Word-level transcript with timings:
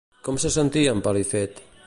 Com 0.27 0.39
se 0.43 0.51
sentia 0.55 0.95
en 0.97 1.05
Pelifet? 1.09 1.63